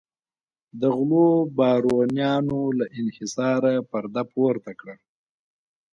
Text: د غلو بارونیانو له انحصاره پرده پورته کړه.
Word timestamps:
د 0.79 0.81
غلو 0.97 1.27
بارونیانو 1.57 2.59
له 2.79 2.85
انحصاره 2.99 3.73
پرده 3.89 4.23
پورته 4.31 4.71
کړه. 4.79 4.95